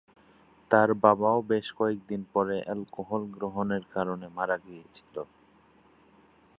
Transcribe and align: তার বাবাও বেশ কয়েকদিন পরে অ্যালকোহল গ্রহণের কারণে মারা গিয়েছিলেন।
তার 0.71 0.89
বাবাও 1.03 1.39
বেশ 1.49 1.67
কয়েকদিন 1.77 2.21
পরে 2.33 2.55
অ্যালকোহল 2.61 3.23
গ্রহণের 3.35 3.83
কারণে 3.95 4.27
মারা 4.37 4.57
গিয়েছিলেন। 4.65 5.27